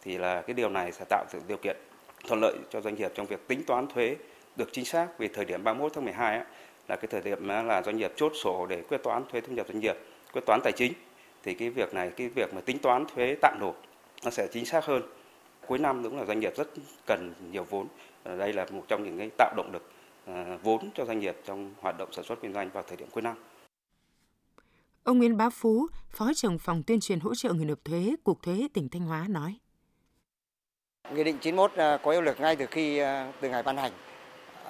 [0.03, 1.77] thì là cái điều này sẽ tạo sự điều kiện
[2.29, 4.17] thuận lợi cho doanh nghiệp trong việc tính toán thuế
[4.57, 6.45] được chính xác vì thời điểm 31 tháng 12 á,
[6.89, 9.67] là cái thời điểm là doanh nghiệp chốt sổ để quyết toán thuế thu nhập
[9.69, 9.97] doanh nghiệp,
[10.33, 10.93] quyết toán tài chính
[11.43, 13.83] thì cái việc này cái việc mà tính toán thuế tạm nộp
[14.25, 15.03] nó sẽ chính xác hơn.
[15.67, 16.69] Cuối năm đúng là doanh nghiệp rất
[17.07, 17.87] cần nhiều vốn.
[18.25, 19.91] Đây là một trong những cái tạo động lực
[20.27, 23.09] à, vốn cho doanh nghiệp trong hoạt động sản xuất kinh doanh vào thời điểm
[23.11, 23.37] cuối năm.
[25.05, 28.43] Ông Nguyễn Bá Phú, Phó trưởng phòng tuyên truyền hỗ trợ người nộp thuế, Cục
[28.43, 29.59] Thuế tỉnh Thanh Hóa nói.
[31.15, 33.93] Nghị định 91 à, có hiệu lực ngay từ khi à, từ ngày ban hành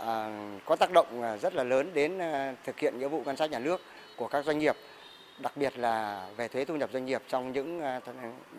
[0.07, 0.31] À,
[0.65, 3.51] có tác động à, rất là lớn đến à, thực hiện nghĩa vụ ngân sách
[3.51, 3.81] nhà nước
[4.17, 4.77] của các doanh nghiệp,
[5.39, 7.83] đặc biệt là về thuế thu nhập doanh nghiệp trong những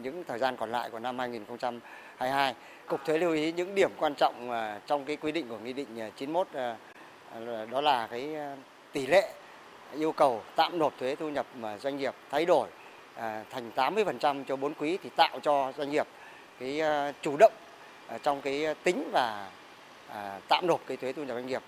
[0.01, 2.55] những thời gian còn lại của năm 2022.
[2.87, 4.51] Cục thuế lưu ý những điểm quan trọng
[4.85, 6.47] trong cái quy định của nghị định 91
[7.71, 8.35] đó là cái
[8.91, 9.33] tỷ lệ
[9.93, 12.67] yêu cầu tạm nộp thuế thu nhập mà doanh nghiệp thay đổi
[13.49, 16.07] thành 80% cho 4 quý thì tạo cho doanh nghiệp
[16.59, 16.81] cái
[17.21, 17.53] chủ động
[18.23, 19.49] trong cái tính và
[20.11, 21.61] À, tạm nộp cái thuế thu nhập doanh nghiệp.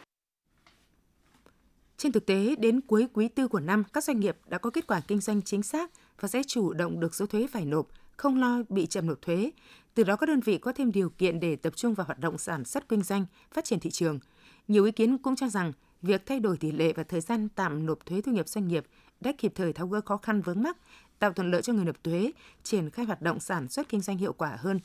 [1.97, 4.87] Trên thực tế, đến cuối quý tư của năm, các doanh nghiệp đã có kết
[4.87, 8.39] quả kinh doanh chính xác và sẽ chủ động được số thuế phải nộp, không
[8.39, 9.51] lo bị chậm nộp thuế.
[9.93, 12.37] Từ đó các đơn vị có thêm điều kiện để tập trung vào hoạt động
[12.37, 14.19] sản xuất kinh doanh, phát triển thị trường.
[14.67, 17.85] Nhiều ý kiến cũng cho rằng việc thay đổi tỷ lệ và thời gian tạm
[17.85, 18.85] nộp thuế thu nhập doanh nghiệp
[19.21, 20.77] đã kịp thời tháo gỡ khó khăn vướng mắc,
[21.19, 22.31] tạo thuận lợi cho người nộp thuế,
[22.63, 24.79] triển khai hoạt động sản xuất kinh doanh hiệu quả hơn.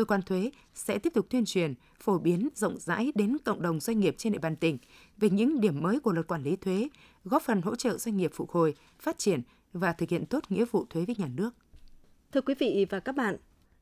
[0.00, 3.80] Cơ quan thuế sẽ tiếp tục tuyên truyền, phổ biến rộng rãi đến cộng đồng
[3.80, 4.78] doanh nghiệp trên địa bàn tỉnh
[5.16, 6.88] về những điểm mới của luật quản lý thuế,
[7.24, 10.64] góp phần hỗ trợ doanh nghiệp phục hồi, phát triển và thực hiện tốt nghĩa
[10.64, 11.50] vụ thuế với nhà nước.
[12.32, 13.36] Thưa quý vị và các bạn,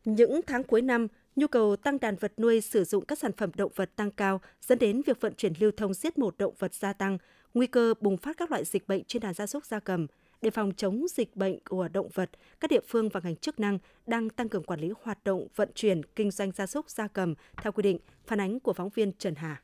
[0.04, 3.50] những tháng cuối năm, nhu cầu tăng đàn vật nuôi sử dụng các sản phẩm
[3.56, 6.74] động vật tăng cao dẫn đến việc vận chuyển lưu thông giết mổ động vật
[6.74, 7.18] gia tăng,
[7.54, 10.06] nguy cơ bùng phát các loại dịch bệnh trên đàn gia súc gia cầm.
[10.42, 13.78] Để phòng chống dịch bệnh của động vật, các địa phương và ngành chức năng
[14.06, 17.34] đang tăng cường quản lý hoạt động vận chuyển kinh doanh gia súc gia cầm
[17.62, 19.62] theo quy định, phản ánh của phóng viên Trần Hà.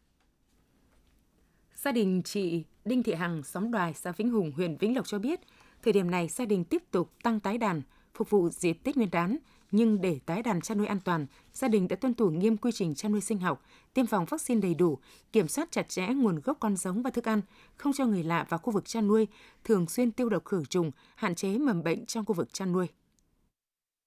[1.75, 5.19] Gia đình chị Đinh Thị Hằng, xóm Đoài, xã Vĩnh Hùng, huyện Vĩnh Lộc cho
[5.19, 5.41] biết,
[5.83, 7.83] thời điểm này gia đình tiếp tục tăng tái đàn,
[8.15, 9.37] phục vụ dịp Tết Nguyên đán,
[9.77, 12.73] nhưng để tái đàn chăn nuôi an toàn, gia đình đã tuân thủ nghiêm quy
[12.73, 13.63] trình chăn nuôi sinh học,
[13.95, 14.99] tiêm phòng vaccine đầy đủ,
[15.33, 17.43] kiểm soát chặt chẽ nguồn gốc con giống và thức ăn,
[17.77, 19.29] không cho người lạ vào khu vực chăn nuôi,
[19.65, 22.89] thường xuyên tiêu độc khử trùng, hạn chế mầm bệnh trong khu vực chăn nuôi.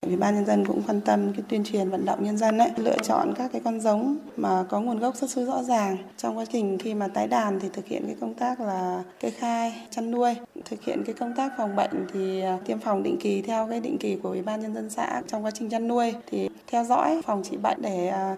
[0.05, 2.71] Ủy ban nhân dân cũng quan tâm cái tuyên truyền vận động nhân dân ấy,
[2.75, 5.97] lựa chọn các cái con giống mà có nguồn gốc xuất xứ rõ ràng.
[6.17, 9.29] Trong quá trình khi mà tái đàn thì thực hiện cái công tác là kê
[9.29, 13.17] khai, chăn nuôi, thực hiện cái công tác phòng bệnh thì à, tiêm phòng định
[13.19, 15.87] kỳ theo cái định kỳ của Ủy ban nhân dân xã trong quá trình chăn
[15.87, 18.35] nuôi thì theo dõi phòng trị bệnh để à,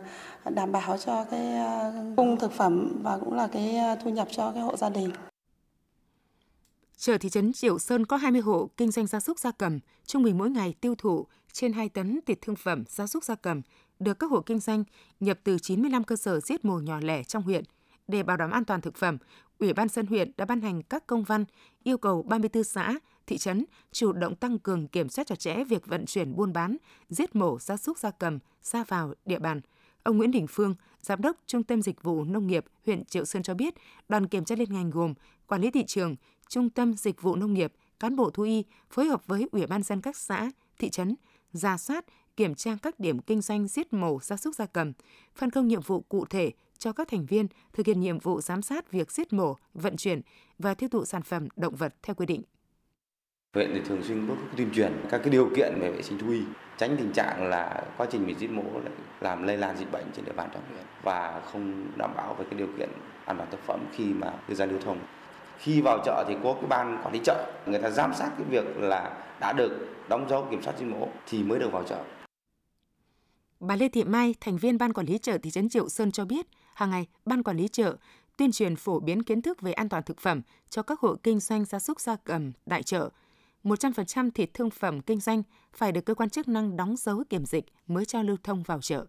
[0.50, 4.52] đảm bảo cho cái à, cung thực phẩm và cũng là cái thu nhập cho
[4.52, 5.10] cái hộ gia đình.
[7.02, 10.24] Chợ thị trấn Triệu Sơn có 20 hộ kinh doanh gia súc gia cầm, trung
[10.24, 13.62] bình mỗi ngày tiêu thụ trên 2 tấn thịt thương phẩm gia súc gia cầm
[14.00, 14.84] được các hộ kinh doanh
[15.20, 17.64] nhập từ 95 cơ sở giết mổ nhỏ lẻ trong huyện.
[18.08, 19.18] Để bảo đảm an toàn thực phẩm,
[19.60, 21.46] Ủy ban dân huyện đã ban hành các công văn
[21.84, 25.86] yêu cầu 34 xã, thị trấn chủ động tăng cường kiểm soát chặt chẽ việc
[25.86, 26.78] vận chuyển buôn bán,
[27.10, 29.62] giết mổ gia súc gia cầm ra vào địa bàn.
[30.04, 33.44] Ông Nguyễn Đình Phương, Giám đốc Trung tâm Dịch vụ Nông nghiệp huyện Triệu Sơn
[33.44, 33.74] cho biết,
[34.10, 35.14] đoàn kiểm tra liên ngành gồm
[35.50, 36.16] Quản lý thị trường,
[36.50, 39.84] Trung tâm Dịch vụ Nông nghiệp, cán bộ thú y phối hợp với Ủy ban
[39.84, 41.16] dân các xã, thị trấn,
[41.52, 42.06] ra soát,
[42.38, 44.94] kiểm tra các điểm kinh doanh giết mổ gia súc gia cầm,
[45.36, 48.62] phân công nhiệm vụ cụ thể cho các thành viên thực hiện nhiệm vụ giám
[48.62, 50.22] sát việc giết mổ, vận chuyển
[50.60, 52.42] và tiêu thụ sản phẩm động vật theo quy định.
[53.54, 56.32] Huyện thì thường xuyên bước tuyên truyền các cái điều kiện về vệ sinh thú
[56.32, 56.42] y,
[56.78, 58.64] tránh tình trạng là quá trình mình giết mổ
[59.22, 62.46] làm lây lan dịch bệnh trên địa bàn trong huyện và không đảm bảo về
[62.50, 62.90] cái điều kiện
[63.26, 65.00] an toàn thực phẩm khi mà đưa ra lưu thông.
[65.60, 68.48] Khi vào chợ thì có cái ban quản lý chợ, người ta giám sát cái
[68.50, 69.72] việc là đã được
[70.10, 72.04] đóng dấu kiểm soát giết mổ thì mới được vào chợ.
[73.60, 76.26] Bà Lê Thị Mai, thành viên ban quản lý chợ thị trấn Triệu Sơn cho
[76.26, 77.96] biết, hàng ngày ban quản lý chợ
[78.38, 81.40] tuyên truyền phổ biến kiến thức về an toàn thực phẩm cho các hộ kinh
[81.40, 83.10] doanh gia súc gia cầm tại chợ.
[83.64, 85.44] 100% thịt thương phẩm kinh doanh
[85.74, 88.82] phải được cơ quan chức năng đóng dấu kiểm dịch mới cho lưu thông vào
[88.82, 89.06] chợ.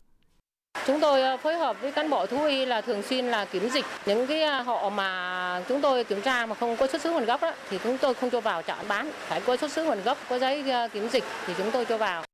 [0.90, 3.68] Chúng tôi ờ, phối hợp với cán bộ thú y là thường xuyên là kiểm
[3.70, 7.10] dịch những cái ờ, họ mà chúng tôi kiểm tra mà không có xuất xứ
[7.10, 9.84] nguồn gốc đó, thì chúng tôi không cho vào chợ bán, phải có xuất xứ
[9.84, 12.24] nguồn gốc, có giấy ờ, kiểm dịch thì chúng tôi cho vào.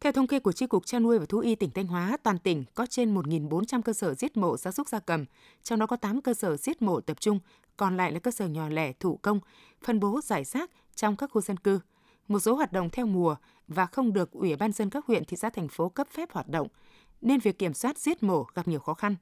[0.00, 2.38] Theo thống kê của Chi cục Chăn nuôi và Thú y tỉnh Thanh Hóa, toàn
[2.38, 5.24] tỉnh có trên 1.400 cơ sở giết mổ gia súc gia cầm,
[5.62, 7.38] trong đó có 8 cơ sở giết mổ tập trung,
[7.76, 9.40] còn lại là cơ sở nhỏ lẻ thủ công,
[9.84, 11.80] phân bố giải rác trong các khu dân cư.
[12.28, 13.36] Một số hoạt động theo mùa
[13.68, 16.48] và không được Ủy ban dân các huyện, thị xã, thành phố cấp phép hoạt
[16.48, 16.68] động,
[17.20, 19.16] nên việc kiểm soát giết mổ gặp nhiều khó khăn.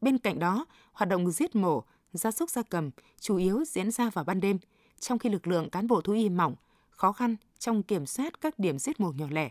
[0.00, 1.82] Bên cạnh đó, hoạt động giết mổ
[2.12, 4.58] gia súc gia cầm chủ yếu diễn ra vào ban đêm,
[5.00, 6.54] trong khi lực lượng cán bộ thú y mỏng,
[6.90, 9.50] khó khăn trong kiểm soát các điểm giết mổ nhỏ lẻ.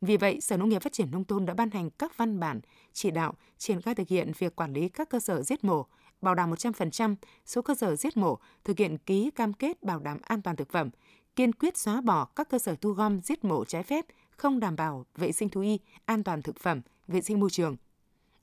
[0.00, 2.60] Vì vậy, Sở Nông nghiệp Phát triển Nông thôn đã ban hành các văn bản
[2.92, 5.86] chỉ đạo triển khai thực hiện việc quản lý các cơ sở giết mổ,
[6.20, 7.14] bảo đảm 100%
[7.46, 10.70] số cơ sở giết mổ thực hiện ký cam kết bảo đảm an toàn thực
[10.70, 10.90] phẩm,
[11.36, 14.76] kiên quyết xóa bỏ các cơ sở thu gom giết mổ trái phép, không đảm
[14.76, 17.76] bảo vệ sinh thú y, an toàn thực phẩm, vệ sinh môi trường.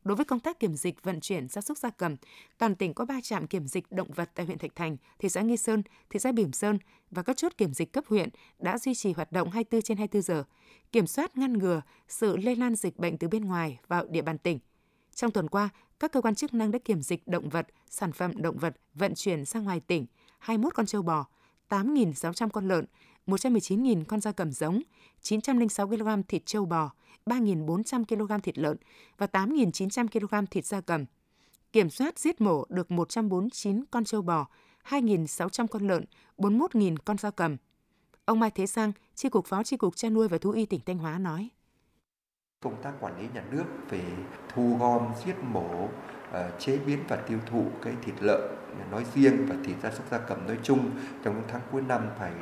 [0.03, 2.15] Đối với công tác kiểm dịch vận chuyển gia súc gia cầm,
[2.57, 5.41] toàn tỉnh có 3 trạm kiểm dịch động vật tại huyện Thạch Thành, thị xã
[5.41, 6.79] Nghi Sơn, thị xã Bỉm Sơn
[7.11, 10.21] và các chốt kiểm dịch cấp huyện đã duy trì hoạt động 24 trên 24
[10.21, 10.43] giờ,
[10.91, 14.37] kiểm soát ngăn ngừa sự lây lan dịch bệnh từ bên ngoài vào địa bàn
[14.37, 14.59] tỉnh.
[15.15, 18.41] Trong tuần qua, các cơ quan chức năng đã kiểm dịch động vật, sản phẩm
[18.41, 20.05] động vật vận chuyển sang ngoài tỉnh,
[20.39, 21.25] 21 con trâu bò,
[21.69, 22.85] 8.600 con lợn,
[23.27, 24.81] 119.000 con da cầm giống,
[25.21, 26.91] 906 kg thịt trâu bò,
[27.25, 28.77] 3.400 kg thịt lợn
[29.17, 31.05] và 8.900 kg thịt da cầm.
[31.73, 34.47] Kiểm soát giết mổ được 149 con trâu bò,
[34.89, 36.05] 2.600 con lợn,
[36.37, 37.57] 41.000 con da cầm.
[38.25, 40.81] Ông Mai Thế Sang, Chi cục Phó Chi cục Chăn nuôi và Thú y tỉnh
[40.85, 41.49] Thanh Hóa nói.
[42.61, 44.03] Công tác quản lý nhà nước về
[44.49, 45.89] thu gom, giết mổ
[46.31, 48.57] ờ, chế biến và tiêu thụ cái thịt lợn
[48.91, 50.91] nói riêng và thịt gia súc gia cầm nói chung
[51.23, 52.33] trong những tháng cuối năm phải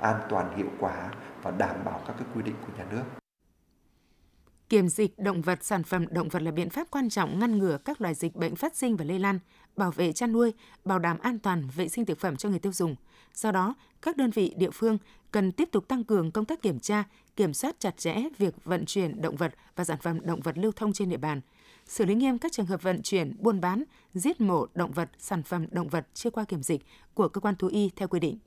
[0.00, 1.10] an toàn hiệu quả
[1.42, 3.02] và đảm bảo các cái quy định của nhà nước.
[4.68, 7.78] Kiểm dịch động vật, sản phẩm động vật là biện pháp quan trọng ngăn ngừa
[7.84, 9.38] các loài dịch bệnh phát sinh và lây lan,
[9.76, 10.52] bảo vệ chăn nuôi,
[10.84, 12.96] bảo đảm an toàn vệ sinh thực phẩm cho người tiêu dùng.
[13.34, 14.98] Do đó, các đơn vị địa phương
[15.30, 17.04] cần tiếp tục tăng cường công tác kiểm tra,
[17.36, 20.72] kiểm soát chặt chẽ việc vận chuyển động vật và sản phẩm động vật lưu
[20.72, 21.40] thông trên địa bàn,
[21.86, 23.84] xử lý nghiêm các trường hợp vận chuyển, buôn bán,
[24.14, 26.82] giết mổ động vật, sản phẩm động vật chưa qua kiểm dịch
[27.14, 28.38] của cơ quan thú y theo quy định.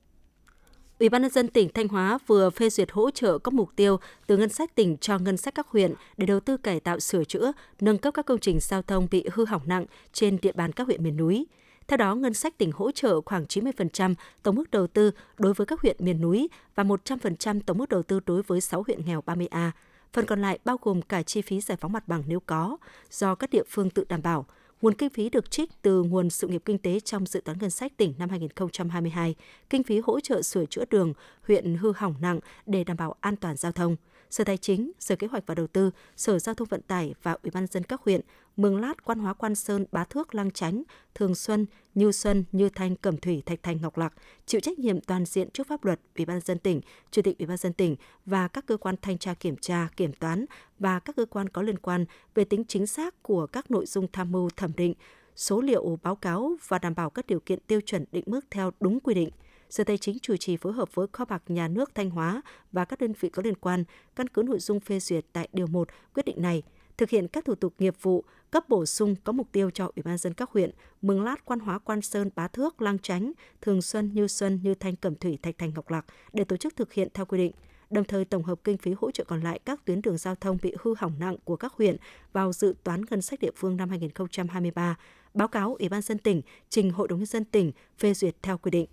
[1.02, 4.00] Ủy ban nhân dân tỉnh Thanh Hóa vừa phê duyệt hỗ trợ các mục tiêu
[4.28, 7.24] từ ngân sách tỉnh cho ngân sách các huyện để đầu tư cải tạo sửa
[7.24, 10.72] chữa, nâng cấp các công trình giao thông bị hư hỏng nặng trên địa bàn
[10.72, 11.46] các huyện miền núi.
[11.88, 15.68] Theo đó, ngân sách tỉnh hỗ trợ khoảng 90% tổng mức đầu tư đối với
[15.68, 19.22] các huyện miền núi và 100% tổng mức đầu tư đối với 6 huyện nghèo
[19.26, 19.72] 30A.
[20.14, 22.78] Phần còn lại bao gồm cả chi phí giải phóng mặt bằng nếu có,
[23.12, 24.46] do các địa phương tự đảm bảo–
[24.82, 27.70] Nguồn kinh phí được trích từ nguồn sự nghiệp kinh tế trong dự toán ngân
[27.70, 29.36] sách tỉnh năm 2022,
[29.70, 31.14] kinh phí hỗ trợ sửa chữa đường
[31.48, 33.96] huyện hư hỏng nặng để đảm bảo an toàn giao thông.
[34.30, 37.38] Sở Tài chính, Sở Kế hoạch và Đầu tư, Sở Giao thông Vận tải và
[37.44, 38.22] Ủy ban dân các huyện
[38.58, 40.84] Mường Lát, Quan Hóa, Quan Sơn, Bá Thước, Lăng Chánh,
[41.16, 44.14] Thường Xuân, Như Xuân, Như Thanh, Cẩm Thủy, Thạch Thành, Ngọc Lặc
[44.46, 47.48] chịu trách nhiệm toàn diện trước pháp luật, Ủy ban dân tỉnh, Chủ tịch Ủy
[47.48, 50.46] ban dân tỉnh và các cơ quan thanh tra kiểm tra, kiểm toán
[50.80, 54.08] và các cơ quan có liên quan về tính chính xác của các nội dung
[54.14, 54.94] tham mưu thẩm định,
[55.36, 58.72] số liệu báo cáo và đảm bảo các điều kiện tiêu chuẩn định mức theo
[58.80, 59.30] đúng quy định.
[59.70, 62.86] Sở Tài chính chủ trì phối hợp với Kho bạc Nhà nước Thanh Hóa và
[62.86, 63.84] các đơn vị có liên quan
[64.16, 66.64] căn cứ nội dung phê duyệt tại điều 1 quyết định này,
[66.98, 70.04] thực hiện các thủ tục nghiệp vụ, cấp bổ sung có mục tiêu cho Ủy
[70.04, 73.82] ban dân các huyện Mường Lát, Quan Hóa, Quan Sơn, Bá Thước, Lang Chánh, Thường
[73.82, 76.94] Xuân, Như Xuân, Như Thanh, Cẩm Thủy, Thạch Thành, Ngọc lạc để tổ chức thực
[76.94, 77.52] hiện theo quy định
[77.92, 80.58] đồng thời tổng hợp kinh phí hỗ trợ còn lại các tuyến đường giao thông
[80.62, 81.98] bị hư hỏng nặng của các huyện
[82.34, 84.98] vào dự toán ngân sách địa phương năm 2023,
[85.34, 88.58] báo cáo Ủy ban dân tỉnh trình Hội đồng nhân dân tỉnh phê duyệt theo
[88.58, 88.88] quy định.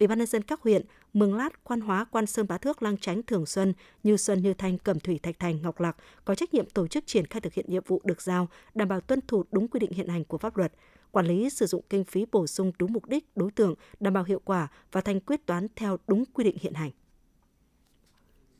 [0.00, 2.96] Ủy ban nhân dân các huyện Mường Lát, Quan Hóa, Quan Sơn, Bá Thước, Lang
[2.96, 6.54] Chánh, Thường Xuân, Như Xuân, Như Thanh, Cẩm Thủy, Thạch Thành, Ngọc Lặc có trách
[6.54, 9.44] nhiệm tổ chức triển khai thực hiện nhiệm vụ được giao, đảm bảo tuân thủ
[9.52, 10.72] đúng quy định hiện hành của pháp luật,
[11.10, 14.24] quản lý sử dụng kinh phí bổ sung đúng mục đích, đối tượng, đảm bảo
[14.24, 16.90] hiệu quả và thành quyết toán theo đúng quy định hiện hành.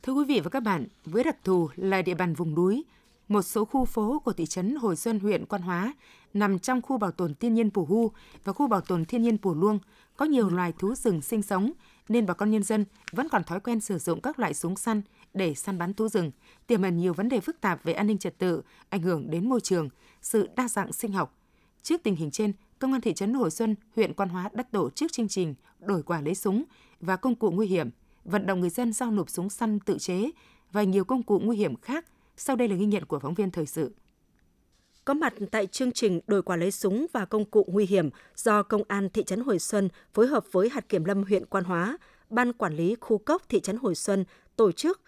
[0.02, 2.84] Thưa quý vị và các bạn, với đặc thù là địa bàn vùng núi,
[3.28, 5.94] một số khu phố của thị trấn Hồi Xuân, huyện Quan Hóa
[6.34, 8.10] nằm trong khu bảo tồn thiên nhiên Pù Hu
[8.44, 9.78] và khu bảo tồn thiên nhiên Pù Luông
[10.16, 11.72] có nhiều loài thú rừng sinh sống
[12.08, 15.02] nên bà con nhân dân vẫn còn thói quen sử dụng các loại súng săn
[15.34, 16.30] để săn bắn thú rừng,
[16.66, 19.48] tiềm ẩn nhiều vấn đề phức tạp về an ninh trật tự, ảnh hưởng đến
[19.48, 19.88] môi trường,
[20.22, 21.38] sự đa dạng sinh học.
[21.82, 24.90] Trước tình hình trên, Công an thị trấn Hồi Xuân, huyện Quan Hóa đã tổ
[24.90, 26.64] chức chương trình đổi quả lấy súng
[27.00, 27.90] và công cụ nguy hiểm,
[28.24, 30.30] vận động người dân giao nộp súng săn tự chế
[30.72, 32.04] và nhiều công cụ nguy hiểm khác.
[32.36, 33.92] Sau đây là ghi nhận của phóng viên thời sự.
[35.04, 38.62] Có mặt tại chương trình đổi quả lấy súng và công cụ nguy hiểm do
[38.62, 41.98] Công an thị trấn Hồi Xuân phối hợp với hạt kiểm lâm huyện Quan Hóa,
[42.30, 44.24] Ban Quản lý Khu Cốc thị trấn Hồi Xuân
[44.56, 45.00] tổ chức.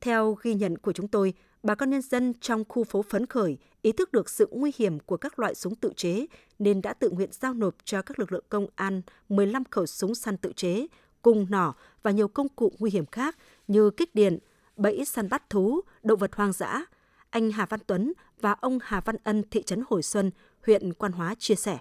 [0.00, 3.58] Theo ghi nhận của chúng tôi, bà con nhân dân trong khu phố phấn khởi
[3.82, 6.26] ý thức được sự nguy hiểm của các loại súng tự chế
[6.58, 10.14] nên đã tự nguyện giao nộp cho các lực lượng công an 15 khẩu súng
[10.14, 10.86] săn tự chế,
[11.22, 13.36] cung nỏ và nhiều công cụ nguy hiểm khác
[13.68, 14.38] như kích điện,
[14.76, 16.84] bẫy săn bắt thú, động vật hoang dã.
[17.30, 20.30] Anh Hà Văn Tuấn và ông Hà Văn Ân, thị trấn Hồi Xuân,
[20.66, 21.78] huyện Quan Hóa chia sẻ.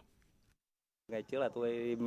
[1.07, 1.97] Ngày trước là tôi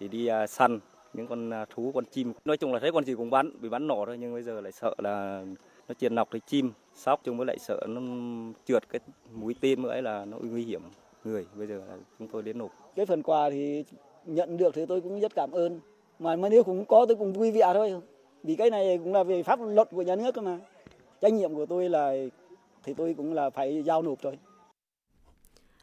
[0.00, 0.78] chỉ đi à, săn
[1.12, 2.32] những con à, thú, con chim.
[2.44, 4.60] Nói chung là thấy con gì cũng bắn, bị bắn nổ thôi nhưng bây giờ
[4.60, 5.44] lại sợ là
[5.88, 8.00] nó triệt nọc thì chim, sóc chung với lại sợ nó
[8.66, 9.00] trượt cái
[9.32, 10.82] mũi tên nữa ấy là nó nguy hiểm
[11.24, 11.46] người.
[11.54, 12.70] Bây giờ là chúng tôi đến nộp.
[12.96, 13.84] Cái phần quà thì
[14.26, 15.80] nhận được thì tôi cũng rất cảm ơn.
[16.18, 17.94] Mà, mà nếu cũng có tôi cũng vui vẻ thôi.
[18.42, 20.58] Vì cái này cũng là về pháp luật của nhà nước cơ mà.
[21.20, 22.12] Trách nhiệm của tôi là
[22.84, 24.38] thì tôi cũng là phải giao nộp thôi.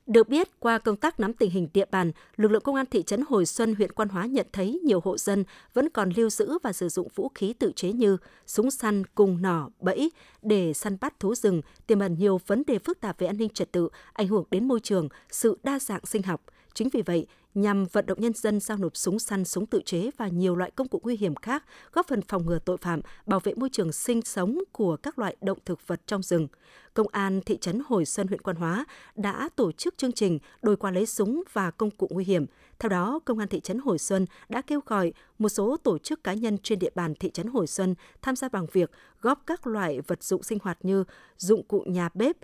[0.08, 3.04] Được biết, qua công tác nắm tình hình địa bàn, lực lượng công an thị
[3.04, 6.58] trấn Hồi Xuân, huyện Quan Hóa nhận thấy nhiều hộ dân vẫn còn lưu giữ
[6.64, 10.98] và sử dụng vũ khí tự chế như súng săn, cung nỏ, bẫy để săn
[11.02, 13.90] bắt thú rừng, tiềm ẩn nhiều vấn đề phức tạp về an ninh trật tự,
[14.14, 16.42] ảnh hưởng đến môi trường, sự đa dạng sinh học.
[16.74, 20.10] Chính vì vậy, nhằm vận động nhân dân giao nộp súng săn, súng tự chế
[20.18, 23.40] và nhiều loại công cụ nguy hiểm khác, góp phần phòng ngừa tội phạm, bảo
[23.40, 26.48] vệ môi trường sinh sống của các loại động thực vật trong rừng.
[26.94, 30.78] Công an thị trấn Hồi Xuân, huyện Quan Hóa đã tổ chức chương trình đổi
[30.78, 32.46] qua lấy súng và công cụ nguy hiểm.
[32.80, 36.24] Theo đó, Công an thị trấn Hồi Xuân đã kêu gọi một số tổ chức
[36.24, 38.92] cá nhân trên địa bàn thị trấn Hồi Xuân tham gia bằng việc
[39.22, 41.04] góp các loại vật dụng sinh hoạt như
[41.38, 42.36] dụng cụ nhà bếp,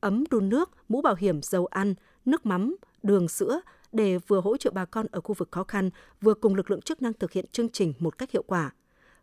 [0.00, 3.60] ấm đun nước, mũ bảo hiểm, dầu ăn, nước mắm, đường sữa,
[3.92, 6.82] để vừa hỗ trợ bà con ở khu vực khó khăn, vừa cùng lực lượng
[6.82, 8.70] chức năng thực hiện chương trình một cách hiệu quả.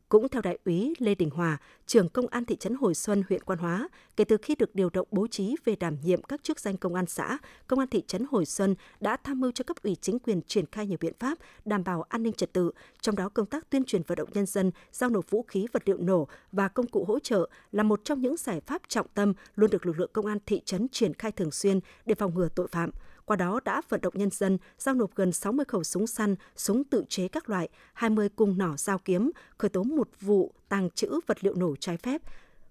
[0.09, 3.41] Cũng theo đại úy Lê Đình Hòa, trưởng công an thị trấn Hồi Xuân, huyện
[3.41, 6.59] Quan Hóa, kể từ khi được điều động bố trí về đảm nhiệm các chức
[6.59, 9.77] danh công an xã, công an thị trấn Hồi Xuân đã tham mưu cho cấp
[9.83, 13.15] ủy chính quyền triển khai nhiều biện pháp đảm bảo an ninh trật tự, trong
[13.15, 15.97] đó công tác tuyên truyền vận động nhân dân giao nộp vũ khí vật liệu
[15.97, 19.69] nổ và công cụ hỗ trợ là một trong những giải pháp trọng tâm luôn
[19.69, 22.67] được lực lượng công an thị trấn triển khai thường xuyên để phòng ngừa tội
[22.67, 22.89] phạm
[23.25, 26.83] qua đó đã vận động nhân dân giao nộp gần 60 khẩu súng săn, súng
[26.83, 31.19] tự chế các loại, 20 cung nỏ dao kiếm, khởi tố một vụ tàng trữ
[31.27, 32.21] vật liệu nổ trái phép,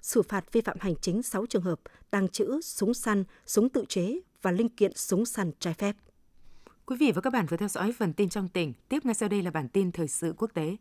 [0.01, 3.85] xử phạt vi phạm hành chính 6 trường hợp tàng trữ súng săn, súng tự
[3.89, 5.97] chế và linh kiện súng săn trái phép.
[6.87, 8.73] Quý vị và các bạn vừa theo dõi phần tin trong tỉnh.
[8.89, 10.77] Tiếp ngay sau đây là bản tin thời sự quốc tế.